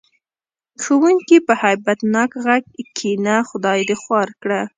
[0.81, 2.63] ښوونکي په هیبت ناک غږ:
[2.97, 4.61] کېنه خدای دې خوار کړه.